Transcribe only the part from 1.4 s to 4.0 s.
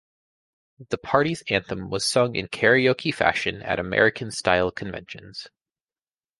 anthem was sung in karaoke fashion at